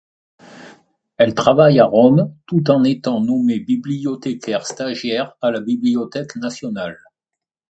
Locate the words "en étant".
2.71-3.21